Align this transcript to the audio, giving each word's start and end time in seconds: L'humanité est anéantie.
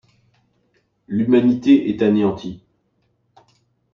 L'humanité 1.07 1.87
est 1.91 2.01
anéantie. 2.01 2.63